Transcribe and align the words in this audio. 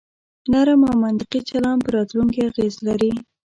نرم 0.51 0.81
او 0.89 0.95
منطقي 1.03 1.39
چلن 1.49 1.77
په 1.83 1.89
راتلونکي 1.97 2.39
اغیز 2.49 2.75
لري. 2.87 3.11